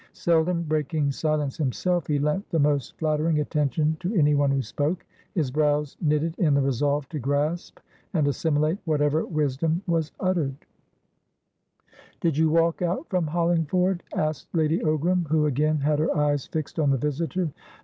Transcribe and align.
Seldom 0.13 0.63
breaking 0.63 1.11
silence 1.11 1.57
himself, 1.57 2.07
he 2.07 2.17
lent 2.17 2.49
the 2.49 2.57
most 2.57 2.97
flattering 2.97 3.39
attention 3.39 3.97
to 3.99 4.15
anyone 4.15 4.49
who 4.49 4.63
spoke, 4.63 5.05
his 5.35 5.51
brows 5.51 5.95
knitted 6.01 6.33
in 6.39 6.55
the 6.55 6.61
resolve 6.61 7.07
to 7.09 7.19
grasp 7.19 7.77
and 8.11 8.27
assimilate 8.27 8.79
whatever 8.85 9.23
wisdom 9.27 9.83
was 9.85 10.11
uttered: 10.19 10.55
"Did 12.19 12.35
you 12.35 12.49
walk 12.49 12.81
out 12.81 13.09
from 13.09 13.27
Hollingford?" 13.27 14.01
asked 14.15 14.47
Lady 14.55 14.79
Ogram, 14.79 15.27
who 15.27 15.45
again 15.45 15.77
had 15.81 15.99
her 15.99 16.17
eyes 16.17 16.47
fixed 16.47 16.79
on 16.79 16.89
the 16.89 16.97
visitor. 16.97 17.51